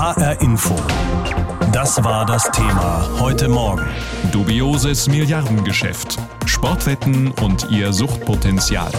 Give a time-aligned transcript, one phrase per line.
[0.00, 0.74] HR Info.
[1.72, 3.86] Das war das Thema heute Morgen.
[4.32, 6.16] Dubioses Milliardengeschäft.
[6.46, 8.90] Sportwetten und ihr Suchtpotenzial.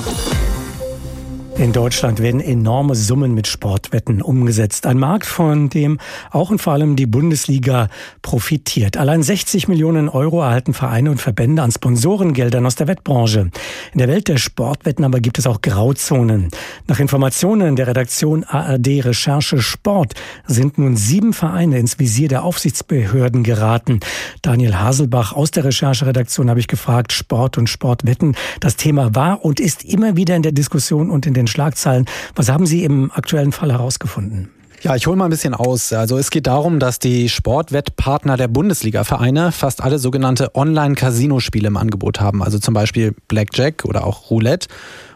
[1.57, 4.87] In Deutschland werden enorme Summen mit Sportwetten umgesetzt.
[4.87, 5.99] Ein Markt, von dem
[6.31, 7.89] auch und vor allem die Bundesliga
[8.21, 8.97] profitiert.
[8.97, 13.51] Allein 60 Millionen Euro erhalten Vereine und Verbände an Sponsorengeldern aus der Wettbranche.
[13.91, 16.47] In der Welt der Sportwetten aber gibt es auch Grauzonen.
[16.87, 20.13] Nach Informationen der Redaktion ARD Recherche Sport
[20.47, 23.99] sind nun sieben Vereine ins Visier der Aufsichtsbehörden geraten.
[24.41, 28.35] Daniel Haselbach aus der Rechercheredaktion habe ich gefragt, Sport und Sportwetten.
[28.61, 32.05] Das Thema war und ist immer wieder in der Diskussion und in den Schlagzeilen.
[32.35, 34.49] Was haben Sie im aktuellen Fall herausgefunden?
[34.83, 35.93] Ja, ich hole mal ein bisschen aus.
[35.93, 42.19] Also es geht darum, dass die Sportwettpartner der Bundesliga-Vereine fast alle sogenannte Online-Casino-Spiele im Angebot
[42.19, 42.41] haben.
[42.41, 44.67] Also zum Beispiel Blackjack oder auch Roulette.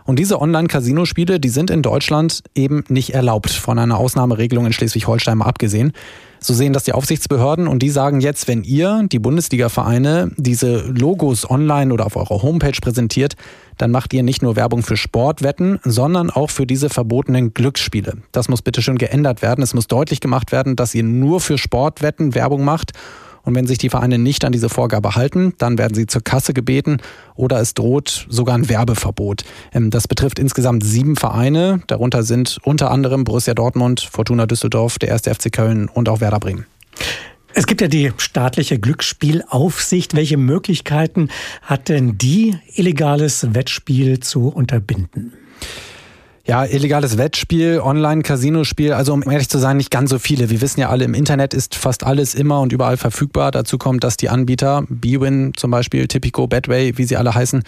[0.05, 5.39] Und diese Online-Casino-Spiele, die sind in Deutschland eben nicht erlaubt, von einer Ausnahmeregelung in Schleswig-Holstein
[5.39, 5.93] mal abgesehen.
[6.39, 11.49] So sehen das die Aufsichtsbehörden und die sagen jetzt, wenn ihr, die Bundesliga-Vereine, diese Logos
[11.49, 13.33] online oder auf eurer Homepage präsentiert,
[13.79, 18.17] dann macht ihr nicht nur Werbung für Sportwetten, sondern auch für diese verbotenen Glücksspiele.
[18.31, 19.63] Das muss bitte schön geändert werden.
[19.63, 22.91] Es muss deutlich gemacht werden, dass ihr nur für Sportwetten Werbung macht
[23.45, 26.53] und wenn sich die Vereine nicht an diese Vorgabe halten, dann werden sie zur Kasse
[26.53, 26.97] gebeten
[27.35, 29.43] oder es droht sogar ein Werbeverbot.
[29.73, 31.81] Ähm, das betrifft insgesamt sieben Vereine.
[31.87, 35.23] Darunter sind unter anderem Borussia Dortmund, Fortuna Düsseldorf, der 1.
[35.23, 36.65] FC Köln und auch Werder Bremen.
[37.57, 40.13] Es gibt ja die staatliche Glücksspielaufsicht.
[40.15, 41.29] Welche Möglichkeiten
[41.61, 45.31] hat denn die, illegales Wettspiel zu unterbinden?
[46.47, 50.51] Ja, illegales Wettspiel, Online-Casinospiel, also um ehrlich zu sein, nicht ganz so viele.
[50.51, 53.49] Wir wissen ja alle, im Internet ist fast alles immer und überall verfügbar.
[53.49, 57.63] Dazu kommt, dass die Anbieter, Bwin zum Beispiel, Tipico, Badway, wie sie alle heißen,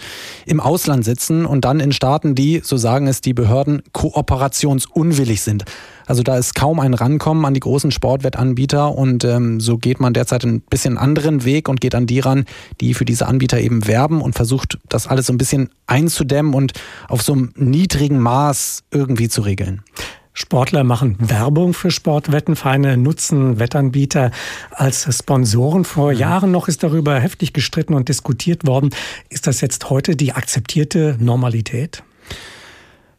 [0.46, 5.64] im Ausland sitzen und dann in Staaten, die, so sagen es die Behörden, kooperationsunwillig sind.
[6.08, 10.14] Also da ist kaum ein Rankommen an die großen Sportwettanbieter und ähm, so geht man
[10.14, 12.46] derzeit ein bisschen anderen Weg und geht an die ran,
[12.80, 16.72] die für diese Anbieter eben werben und versucht, das alles so ein bisschen einzudämmen und
[17.08, 19.82] auf so einem niedrigen Maß irgendwie zu regeln.
[20.32, 24.30] Sportler machen Werbung für Sportwetten, Vereine nutzen Wettanbieter
[24.70, 25.84] als Sponsoren.
[25.84, 26.18] Vor mhm.
[26.18, 28.90] Jahren noch ist darüber heftig gestritten und diskutiert worden.
[29.28, 32.02] Ist das jetzt heute die akzeptierte Normalität?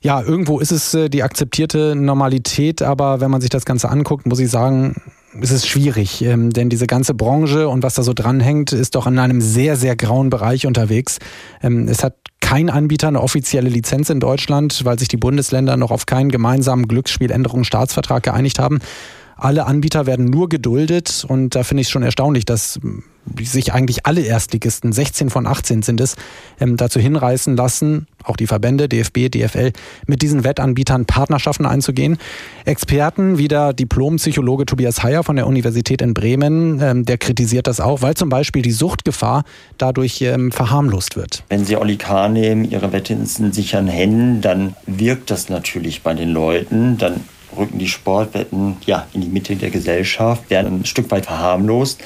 [0.01, 4.25] Ja, irgendwo ist es äh, die akzeptierte Normalität, aber wenn man sich das Ganze anguckt,
[4.27, 4.95] muss ich sagen,
[5.41, 9.07] ist es schwierig, ähm, denn diese ganze Branche und was da so dranhängt, ist doch
[9.07, 11.19] in einem sehr, sehr grauen Bereich unterwegs.
[11.61, 15.91] Ähm, es hat kein Anbieter eine offizielle Lizenz in Deutschland, weil sich die Bundesländer noch
[15.91, 18.79] auf keinen gemeinsamen Glücksspieländerungsstaatsvertrag geeinigt haben.
[19.39, 22.79] Alle Anbieter werden nur geduldet und da finde ich es schon erstaunlich, dass
[23.41, 26.15] sich eigentlich alle Erstligisten, 16 von 18 sind es,
[26.59, 29.71] ähm, dazu hinreißen lassen, auch die Verbände, DFB, DFL,
[30.07, 32.17] mit diesen Wettanbietern Partnerschaften einzugehen.
[32.65, 37.79] Experten wie der Diplompsychologe Tobias Heyer von der Universität in Bremen, ähm, der kritisiert das
[37.79, 39.43] auch, weil zum Beispiel die Suchtgefahr
[39.77, 41.43] dadurch ähm, verharmlost wird.
[41.49, 42.29] Wenn Sie Oli K.
[42.29, 47.21] nehmen, Ihre Wette in sicheren Händen, dann wirkt das natürlich bei den Leuten, dann
[47.59, 52.01] rücken die Sportwetten ja, in die Mitte der Gesellschaft, werden ein Stück weit verharmlost.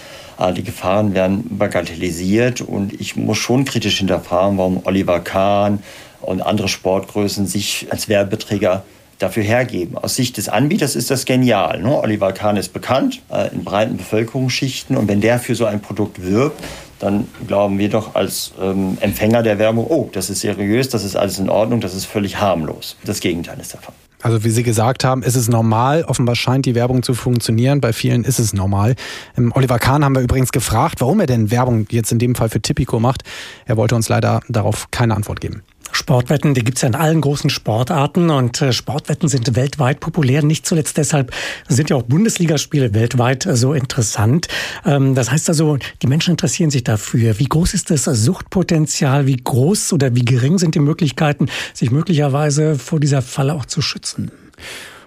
[0.57, 5.83] Die Gefahren werden bagatellisiert und ich muss schon kritisch hinterfragen, warum Oliver Kahn
[6.21, 8.83] und andere Sportgrößen sich als Werbeträger
[9.19, 9.97] dafür hergeben.
[9.97, 11.81] Aus Sicht des Anbieters ist das genial.
[11.81, 11.97] Ne?
[11.97, 16.21] Oliver Kahn ist bekannt äh, in breiten Bevölkerungsschichten und wenn der für so ein Produkt
[16.21, 16.61] wirbt,
[16.99, 21.15] dann glauben wir doch als ähm, Empfänger der Werbung, oh, das ist seriös, das ist
[21.15, 22.95] alles in Ordnung, das ist völlig harmlos.
[23.03, 23.95] Das Gegenteil ist der Fall.
[24.23, 26.05] Also wie Sie gesagt haben, ist es normal.
[26.05, 27.81] Offenbar scheint die Werbung zu funktionieren.
[27.81, 28.95] Bei vielen ist es normal.
[29.37, 32.47] Ähm, Oliver Kahn haben wir übrigens gefragt, warum er denn Werbung jetzt in dem Fall
[32.47, 33.23] für Tipico macht.
[33.65, 35.61] Er wollte uns leider darauf keine Antwort geben.
[35.95, 40.43] Sportwetten, die gibt's ja in allen großen Sportarten und äh, Sportwetten sind weltweit populär.
[40.43, 41.31] Nicht zuletzt deshalb
[41.67, 44.47] sind ja auch Bundesligaspiele weltweit äh, so interessant.
[44.85, 47.39] Ähm, das heißt also, die Menschen interessieren sich dafür.
[47.39, 49.27] Wie groß ist das Suchtpotenzial?
[49.27, 53.81] Wie groß oder wie gering sind die Möglichkeiten, sich möglicherweise vor dieser Falle auch zu
[53.81, 54.31] schützen?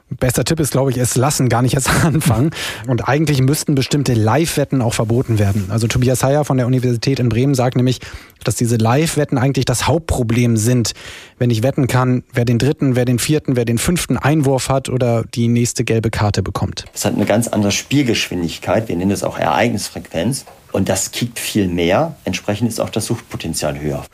[0.09, 2.51] Bester Tipp ist, glaube ich, es lassen, gar nicht erst anfangen.
[2.87, 5.67] Und eigentlich müssten bestimmte Live-Wetten auch verboten werden.
[5.69, 8.01] Also Tobias Heyer von der Universität in Bremen sagt nämlich,
[8.45, 10.93] dass diese Live-Wetten eigentlich das Hauptproblem sind.
[11.39, 14.89] Wenn ich wetten kann, wer den dritten, wer den vierten, wer den fünften Einwurf hat
[14.89, 16.85] oder die nächste gelbe Karte bekommt.
[16.95, 18.89] Es hat eine ganz andere Spielgeschwindigkeit.
[18.89, 20.45] Wir nennen es auch Ereignisfrequenz.
[20.71, 22.17] Und das kickt viel mehr.
[22.25, 24.05] Entsprechend ist auch das Suchtpotenzial höher.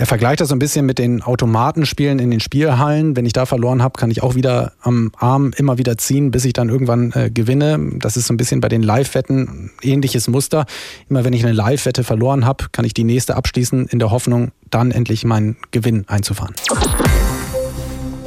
[0.00, 3.16] Er vergleicht das so ein bisschen mit den Automatenspielen in den Spielhallen.
[3.16, 6.46] Wenn ich da verloren habe, kann ich auch wieder am Arm immer wieder ziehen, bis
[6.46, 7.78] ich dann irgendwann äh, gewinne.
[7.98, 10.64] Das ist so ein bisschen bei den Live-Wetten ähnliches Muster.
[11.10, 14.52] Immer wenn ich eine Live-Wette verloren habe, kann ich die nächste abschließen, in der Hoffnung,
[14.70, 16.54] dann endlich meinen Gewinn einzufahren.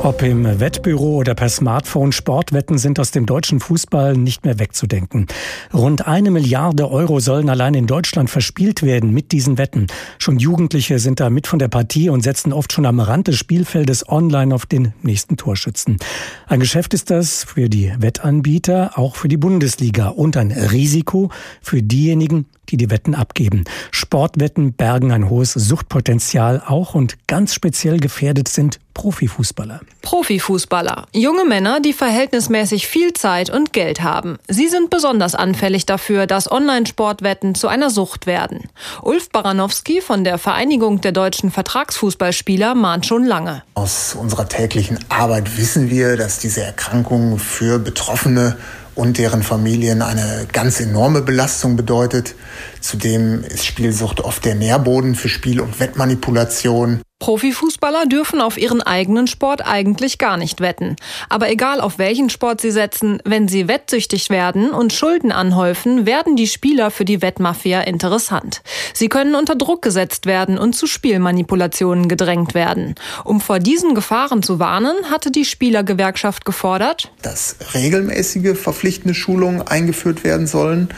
[0.04, 5.28] Ob im Wettbüro oder per Smartphone, Sportwetten sind aus dem deutschen Fußball nicht mehr wegzudenken.
[5.74, 9.88] Rund eine Milliarde Euro sollen allein in Deutschland verspielt werden mit diesen Wetten.
[10.20, 13.38] Schon Jugendliche sind da mit von der Partie und setzen oft schon am Rand des
[13.38, 16.00] Spielfeldes online auf den nächsten Torschützen.
[16.48, 21.30] Ein Geschäft ist das für die Wettanbieter, auch für die Bundesliga und ein Risiko
[21.62, 23.64] für diejenigen, die die Wetten abgeben.
[23.92, 29.82] Sportwetten bergen ein hohes Suchtpotenzial auch und ganz speziell gefährdet sind Profifußballer.
[30.04, 31.08] Profifußballer.
[31.14, 34.38] Junge Männer, die verhältnismäßig viel Zeit und Geld haben.
[34.48, 38.70] Sie sind besonders anfällig dafür, dass Online-Sportwetten zu einer Sucht werden.
[39.02, 43.64] Ulf Baranowski von der Vereinigung der deutschen Vertragsfußballspieler mahnt schon lange.
[43.74, 48.58] Aus unserer täglichen Arbeit wissen wir, dass diese Erkrankung für Betroffene
[48.96, 52.36] und deren Familien eine ganz enorme Belastung bedeutet.
[52.80, 57.02] Zudem ist Spielsucht oft der Nährboden für Spiel- und Wettmanipulation.
[57.24, 60.98] Profifußballer dürfen auf ihren eigenen Sport eigentlich gar nicht wetten.
[61.30, 66.36] Aber egal auf welchen Sport sie setzen, wenn sie wettsüchtig werden und Schulden anhäufen, werden
[66.36, 68.62] die Spieler für die Wettmafia interessant.
[68.94, 72.96] Sie können unter Druck gesetzt werden und zu Spielmanipulationen gedrängt werden.
[73.24, 80.26] Um vor diesen Gefahren zu warnen, hatte die Spielergewerkschaft gefordert, dass regelmäßige verpflichtende Schulungen eingeführt
[80.26, 80.90] werden sollen.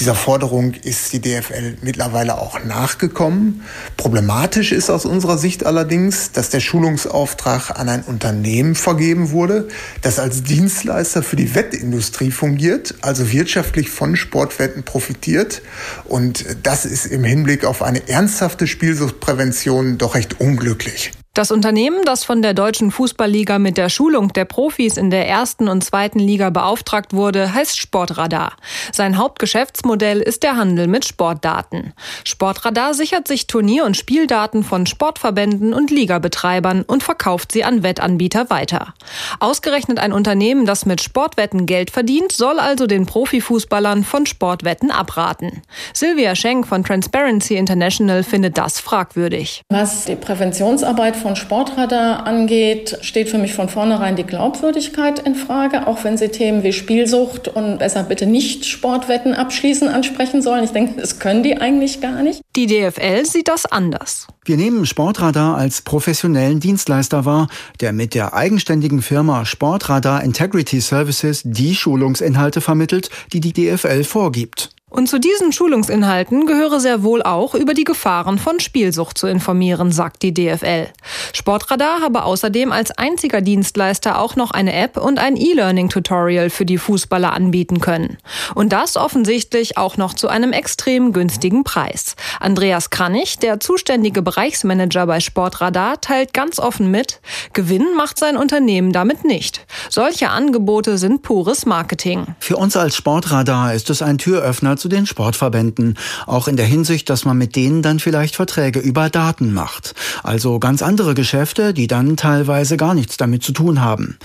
[0.00, 3.62] Dieser Forderung ist die DFL mittlerweile auch nachgekommen.
[3.96, 9.68] Problematisch ist aus unserer Sicht Sicht allerdings, dass der Schulungsauftrag an ein Unternehmen vergeben wurde,
[10.00, 15.60] das als Dienstleister für die Wettindustrie fungiert, also wirtschaftlich von Sportwetten profitiert.
[16.06, 21.12] Und das ist im Hinblick auf eine ernsthafte Spielsuchtprävention doch recht unglücklich.
[21.32, 25.68] Das Unternehmen, das von der Deutschen Fußballliga mit der Schulung der Profis in der ersten
[25.68, 28.54] und zweiten Liga beauftragt wurde, heißt Sportradar.
[28.90, 31.92] Sein Hauptgeschäftsmodell ist der Handel mit Sportdaten.
[32.24, 38.50] Sportradar sichert sich Turnier- und Spieldaten von Sportverbänden und Ligabetreibern und verkauft sie an Wettanbieter
[38.50, 38.94] weiter.
[39.38, 45.62] Ausgerechnet ein Unternehmen, das mit Sportwetten Geld verdient, soll also den Profifußballern von Sportwetten abraten.
[45.94, 49.62] Silvia Schenk von Transparency International findet das fragwürdig.
[49.68, 55.86] Was die Präventionsarbeit von Sportradar angeht, steht für mich von vornherein die Glaubwürdigkeit in Frage,
[55.86, 60.64] auch wenn Sie Themen wie Spielsucht und besser bitte nicht Sportwetten abschließen ansprechen sollen.
[60.64, 62.40] Ich denke, das können die eigentlich gar nicht.
[62.56, 64.26] Die DFL sieht das anders.
[64.44, 67.48] Wir nehmen Sportradar als professionellen Dienstleister wahr,
[67.80, 74.70] der mit der eigenständigen Firma Sportradar Integrity Services die Schulungsinhalte vermittelt, die die DFL vorgibt.
[74.90, 79.92] Und zu diesen Schulungsinhalten gehöre sehr wohl auch über die Gefahren von Spielsucht zu informieren,
[79.92, 80.88] sagt die DFL.
[81.32, 86.76] Sportradar habe außerdem als einziger Dienstleister auch noch eine App und ein E-Learning-Tutorial für die
[86.76, 88.18] Fußballer anbieten können.
[88.56, 92.16] Und das offensichtlich auch noch zu einem extrem günstigen Preis.
[92.40, 97.20] Andreas Kranich, der zuständige Bereichsmanager bei Sportradar, teilt ganz offen mit,
[97.52, 99.66] Gewinn macht sein Unternehmen damit nicht.
[99.88, 102.26] Solche Angebote sind pures Marketing.
[102.40, 105.96] Für uns als Sportradar ist es ein Türöffner zu den Sportverbänden.
[106.26, 109.94] Auch in der Hinsicht, dass man mit denen dann vielleicht Verträge über Daten macht.
[110.22, 114.18] Also ganz andere Geschäfte, die dann teilweise gar nichts damit zu tun haben.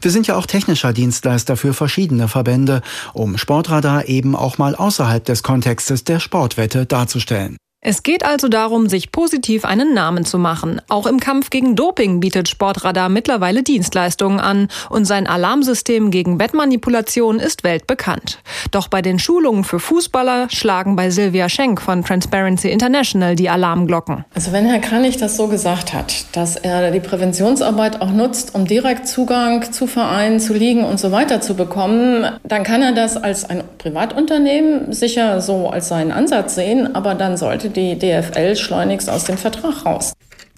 [0.00, 2.82] Wir sind ja auch technischer Dienstleister für verschiedene Verbände,
[3.12, 7.56] um Sportradar eben auch mal außerhalb des Kontextes der Sportwette darzustellen.
[7.84, 10.80] Es geht also darum, sich positiv einen Namen zu machen.
[10.88, 17.40] Auch im Kampf gegen Doping bietet Sportradar mittlerweile Dienstleistungen an und sein Alarmsystem gegen Wettmanipulation
[17.40, 18.38] ist weltbekannt.
[18.70, 24.26] Doch bei den Schulungen für Fußballer schlagen bei Silvia Schenk von Transparency International die Alarmglocken.
[24.32, 28.64] Also wenn Herr Kranich das so gesagt hat, dass er die Präventionsarbeit auch nutzt, um
[28.64, 33.16] direkt Zugang zu Vereinen, zu Ligen und so weiter zu bekommen, dann kann er das
[33.16, 39.10] als ein Privatunternehmen sicher so als seinen Ansatz sehen, aber dann sollte die DFL schleunigst
[39.10, 40.12] aus dem Vertrag raus.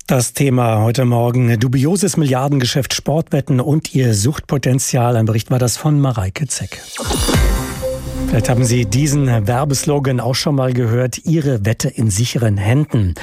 [0.06, 5.16] Das Thema heute Morgen dubioses Milliardengeschäft Sportwetten und ihr Suchtpotenzial.
[5.16, 6.82] Ein Bericht war das von Mareike Zeck.
[8.26, 11.24] Vielleicht haben Sie diesen Werbeslogan auch schon mal gehört.
[11.24, 13.14] Ihre Wette in sicheren Händen.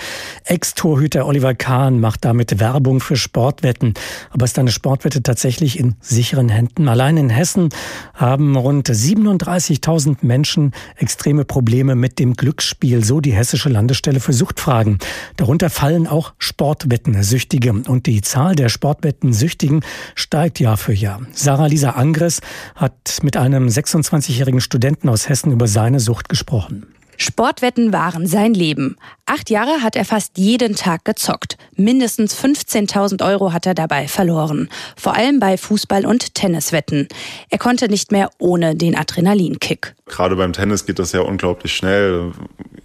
[0.43, 3.93] Ex-Torhüter Oliver Kahn macht damit Werbung für Sportwetten.
[4.29, 6.87] Aber ist eine Sportwette tatsächlich in sicheren Händen?
[6.87, 7.69] Allein in Hessen
[8.13, 13.03] haben rund 37.000 Menschen extreme Probleme mit dem Glücksspiel.
[13.03, 14.99] So die Hessische Landesstelle für Suchtfragen.
[15.37, 17.71] Darunter fallen auch Sportwettensüchtige.
[17.71, 19.81] Und die Zahl der Sportwettensüchtigen
[20.15, 21.21] steigt Jahr für Jahr.
[21.33, 22.41] Sarah Lisa Angres
[22.75, 26.87] hat mit einem 26-jährigen Studenten Studenten aus Hessen über seine Sucht gesprochen.
[27.21, 28.95] Sportwetten waren sein Leben.
[29.27, 31.55] Acht Jahre hat er fast jeden Tag gezockt.
[31.75, 34.69] Mindestens 15.000 Euro hat er dabei verloren.
[34.97, 37.07] Vor allem bei Fußball- und Tenniswetten.
[37.51, 39.93] Er konnte nicht mehr ohne den Adrenalinkick.
[40.07, 42.31] Gerade beim Tennis geht das ja unglaublich schnell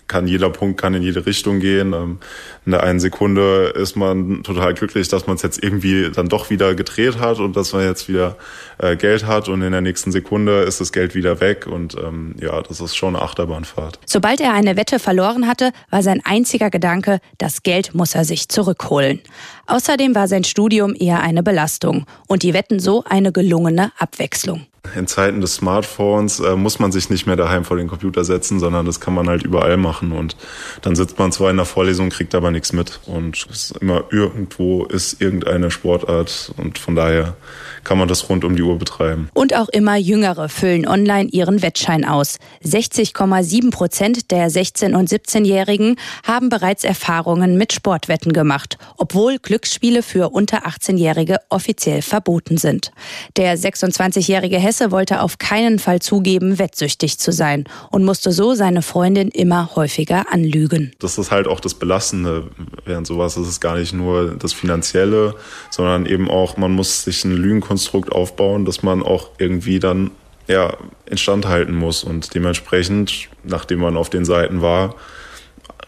[0.08, 1.92] kann jeder Punkt kann in jede Richtung gehen.
[1.92, 2.18] Ähm,
[2.64, 6.50] in der einen Sekunde ist man total glücklich, dass man es jetzt irgendwie dann doch
[6.50, 8.36] wieder gedreht hat und dass man jetzt wieder
[8.78, 12.34] äh, Geld hat und in der nächsten Sekunde ist das Geld wieder weg und ähm,
[12.40, 13.98] ja, das ist schon eine Achterbahnfahrt.
[14.04, 18.48] Sobald er eine Wette verloren hatte, war sein einziger Gedanke, das Geld muss er sich
[18.48, 19.20] zurückholen.
[19.66, 24.66] Außerdem war sein Studium eher eine Belastung und die Wetten so eine gelungene Abwechslung.
[24.94, 28.60] In Zeiten des Smartphones äh, muss man sich nicht mehr daheim vor den Computer setzen,
[28.60, 30.12] sondern das kann man halt überall machen.
[30.12, 30.36] Und
[30.82, 33.00] dann sitzt man zwar in der Vorlesung, kriegt aber nichts mit.
[33.06, 36.52] Und es ist immer irgendwo ist irgendeine Sportart.
[36.56, 37.36] Und von daher
[37.84, 39.28] kann man das rund um die Uhr betreiben.
[39.32, 42.38] Und auch immer Jüngere füllen online ihren Wettschein aus.
[42.64, 50.30] 60,7 Prozent der 16- und 17-Jährigen haben bereits Erfahrungen mit Sportwetten gemacht, obwohl Glücksspiele für
[50.30, 52.90] unter 18-Jährige offiziell verboten sind.
[53.36, 58.82] Der 26-jährige Hesse wollte auf keinen Fall zugeben, wettsüchtig zu sein und musste so seine
[58.82, 60.92] Freundin immer häufiger anlügen.
[60.98, 62.50] Das ist halt auch das Belastende
[62.84, 63.38] während sowas.
[63.38, 65.34] Es ist gar nicht nur das Finanzielle,
[65.70, 70.10] sondern eben auch, man muss sich ein Lügenkonstrukt Konstrukt aufbauen, dass man auch irgendwie dann
[70.46, 72.04] ja, instand halten muss.
[72.04, 74.94] Und dementsprechend, nachdem man auf den Seiten war,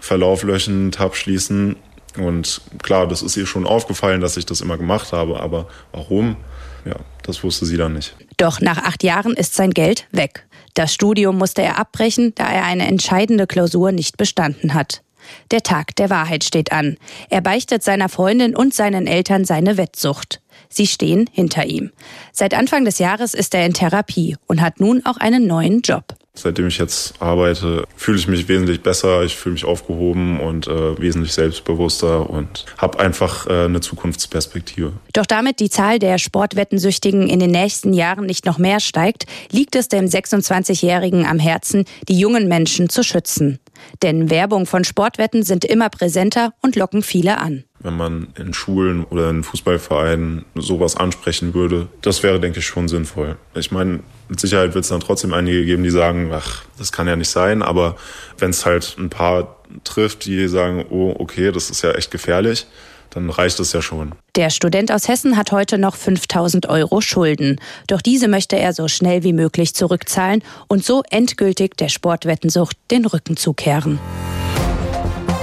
[0.01, 1.77] Verlauf löschen, Tab schließen.
[2.17, 5.41] Und klar, das ist ihr schon aufgefallen, dass ich das immer gemacht habe.
[5.41, 6.37] Aber warum?
[6.85, 8.15] Ja, das wusste sie dann nicht.
[8.39, 10.47] Doch nach acht Jahren ist sein Geld weg.
[10.75, 15.03] Das Studium musste er abbrechen, da er eine entscheidende Klausur nicht bestanden hat.
[15.51, 16.97] Der Tag der Wahrheit steht an.
[17.29, 20.41] Er beichtet seiner Freundin und seinen Eltern seine Wettsucht.
[20.69, 21.91] Sie stehen hinter ihm.
[22.33, 26.15] Seit Anfang des Jahres ist er in Therapie und hat nun auch einen neuen Job.
[26.41, 31.01] Seitdem ich jetzt arbeite, fühle ich mich wesentlich besser, ich fühle mich aufgehoben und äh,
[31.01, 34.93] wesentlich selbstbewusster und habe einfach äh, eine Zukunftsperspektive.
[35.13, 39.75] Doch damit die Zahl der Sportwettensüchtigen in den nächsten Jahren nicht noch mehr steigt, liegt
[39.75, 43.59] es dem 26-Jährigen am Herzen, die jungen Menschen zu schützen.
[44.03, 49.05] Denn Werbung von Sportwetten sind immer präsenter und locken viele an wenn man in Schulen
[49.05, 51.89] oder in Fußballvereinen sowas ansprechen würde.
[52.03, 53.37] Das wäre, denke ich, schon sinnvoll.
[53.55, 57.07] Ich meine, mit Sicherheit wird es dann trotzdem einige geben, die sagen, ach, das kann
[57.07, 57.63] ja nicht sein.
[57.63, 57.97] Aber
[58.39, 62.67] wenn es halt ein paar trifft, die sagen, oh, okay, das ist ja echt gefährlich,
[63.11, 64.13] dann reicht es ja schon.
[64.37, 67.61] Der Student aus Hessen hat heute noch 5000 Euro Schulden.
[67.87, 73.07] Doch diese möchte er so schnell wie möglich zurückzahlen und so endgültig der Sportwettensucht den
[73.07, 73.99] Rücken zukehren.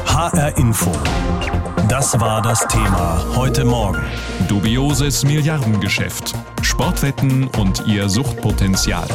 [0.06, 0.92] HR Info.
[1.90, 4.02] Das war das Thema heute Morgen.
[4.48, 6.34] Dubioses Milliardengeschäft.
[6.62, 9.08] Sportwetten und ihr Suchtpotenzial.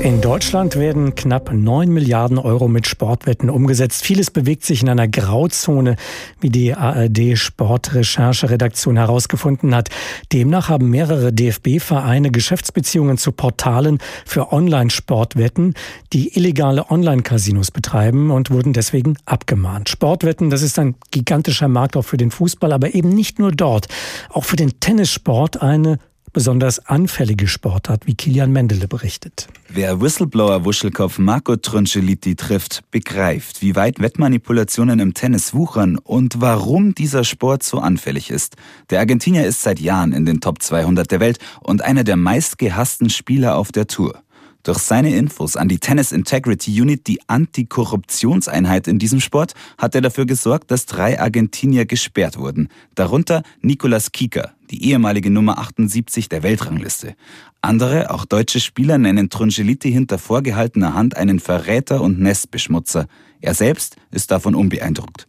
[0.00, 4.04] In Deutschland werden knapp 9 Milliarden Euro mit Sportwetten umgesetzt.
[4.04, 5.96] Vieles bewegt sich in einer Grauzone,
[6.40, 9.88] wie die ARD Sportrecherche-Redaktion herausgefunden hat.
[10.32, 15.74] Demnach haben mehrere DFB-Vereine Geschäftsbeziehungen zu Portalen für Online-Sportwetten,
[16.12, 19.88] die illegale Online-Casinos betreiben und wurden deswegen abgemahnt.
[19.88, 23.88] Sportwetten, das ist ein gigantischer Markt auch für den Fußball, aber eben nicht nur dort.
[24.30, 25.98] Auch für den Tennissport eine
[26.34, 29.48] besonders anfällige Sportart, wie Kilian Mendele berichtet.
[29.70, 37.24] Wer Whistleblower-Wuschelkopf Marco Troncellitti trifft, begreift, wie weit Wettmanipulationen im Tennis wuchern und warum dieser
[37.24, 38.56] Sport so anfällig ist.
[38.90, 43.08] Der Argentinier ist seit Jahren in den Top 200 der Welt und einer der meistgehassten
[43.08, 44.20] Spieler auf der Tour.
[44.64, 50.00] Durch seine Infos an die Tennis Integrity Unit, die Antikorruptionseinheit in diesem Sport, hat er
[50.00, 52.68] dafür gesorgt, dass drei Argentinier gesperrt wurden.
[52.94, 57.14] Darunter Nicolas Kieker, die ehemalige Nummer 78 der Weltrangliste.
[57.60, 63.06] Andere, auch deutsche Spieler, nennen Trongeliti hinter vorgehaltener Hand einen Verräter und Nestbeschmutzer.
[63.40, 65.26] Er selbst ist davon unbeeindruckt.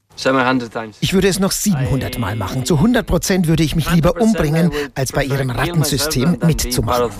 [1.02, 2.66] Ich würde es noch 700 Mal machen.
[2.66, 7.12] Zu 100 Prozent würde ich mich lieber umbringen, als bei ihrem Rattensystem mitzumachen.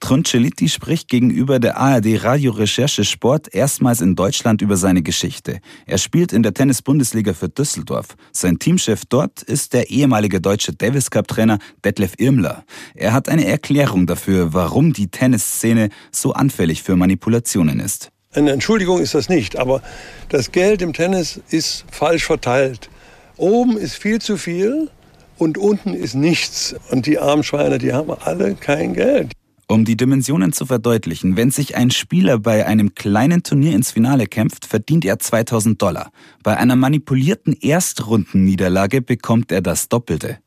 [0.00, 5.60] Troncellitti spricht gegenüber der ARD Radio Recherche Sport erstmals in Deutschland über seine Geschichte.
[5.86, 8.08] Er spielt in der Tennis-Bundesliga für Düsseldorf.
[8.30, 12.64] Sein Teamchef dort ist der ehemalige deutsche Davis Cup-Trainer Detlef Irmler.
[12.94, 18.10] Er hat eine Erklärung dafür, warum die Tennisszene so anfällig für Manipulationen ist.
[18.32, 19.80] Eine Entschuldigung ist das nicht, aber
[20.28, 22.90] das Geld im Tennis ist falsch verteilt.
[23.38, 24.90] Oben ist viel zu viel
[25.38, 26.74] und unten ist nichts.
[26.90, 29.32] Und die armen Schweine, die haben alle kein Geld.
[29.68, 34.26] Um die Dimensionen zu verdeutlichen, wenn sich ein Spieler bei einem kleinen Turnier ins Finale
[34.26, 36.12] kämpft, verdient er 2000 Dollar.
[36.44, 40.38] Bei einer manipulierten Erstrundenniederlage bekommt er das Doppelte.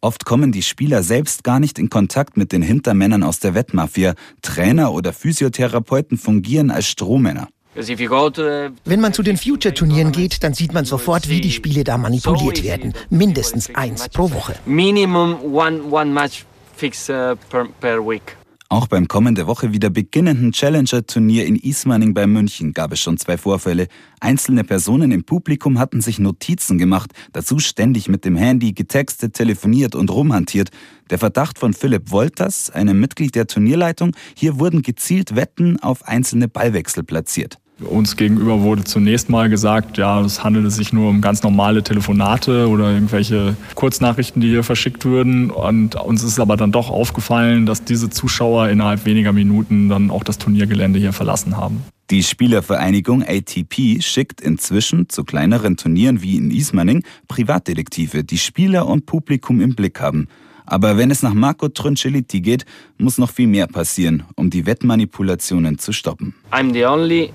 [0.00, 4.14] Oft kommen die Spieler selbst gar nicht in Kontakt mit den Hintermännern aus der Wettmafia.
[4.42, 7.48] Trainer oder Physiotherapeuten fungieren als Strohmänner.
[7.74, 12.64] Wenn man zu den Future-Turnieren geht, dann sieht man sofort, wie die Spiele da manipuliert
[12.64, 12.94] werden.
[13.10, 14.56] Mindestens eins pro Woche.
[14.66, 16.44] Minimum one, one match
[16.74, 18.36] fix uh, per, per week.
[18.68, 23.38] Auch beim kommende Woche wieder beginnenden Challenger-Turnier in Ismaning bei München gab es schon zwei
[23.38, 23.86] Vorfälle.
[24.18, 29.94] Einzelne Personen im Publikum hatten sich Notizen gemacht, dazu ständig mit dem Handy getextet, telefoniert
[29.94, 30.70] und rumhantiert.
[31.10, 36.48] Der Verdacht von Philipp Wolters, einem Mitglied der Turnierleitung, hier wurden gezielt Wetten auf einzelne
[36.48, 37.58] Ballwechsel platziert.
[37.84, 42.68] Uns gegenüber wurde zunächst mal gesagt, ja, es handelt sich nur um ganz normale Telefonate
[42.68, 45.50] oder irgendwelche Kurznachrichten, die hier verschickt würden.
[45.50, 50.24] Und uns ist aber dann doch aufgefallen, dass diese Zuschauer innerhalb weniger Minuten dann auch
[50.24, 51.82] das Turniergelände hier verlassen haben.
[52.08, 59.04] Die Spielervereinigung ATP schickt inzwischen zu kleineren Turnieren wie in Ismaning Privatdetektive, die Spieler und
[59.04, 60.28] Publikum im Blick haben.
[60.64, 62.64] Aber wenn es nach Marco Troncellitti geht,
[62.96, 66.34] muss noch viel mehr passieren, um die Wettmanipulationen zu stoppen.
[66.50, 67.32] I'm the only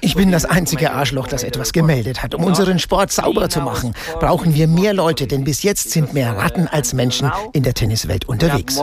[0.00, 2.34] ich bin das einzige Arschloch, das etwas gemeldet hat.
[2.34, 6.36] Um unseren Sport sauber zu machen, brauchen wir mehr Leute, denn bis jetzt sind mehr
[6.36, 8.76] Ratten als Menschen in der Tenniswelt unterwegs.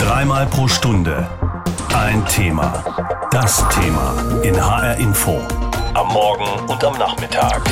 [0.00, 1.28] Dreimal pro Stunde
[1.94, 2.84] ein Thema.
[3.30, 5.40] Das Thema in HR Info.
[5.94, 7.62] Am Morgen und am Nachmittag.